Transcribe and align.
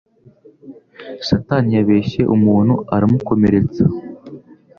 Satani 1.27 1.69
yabeshye 1.77 2.21
umuntu 2.35 2.73
aramukomeretsa 2.95 3.83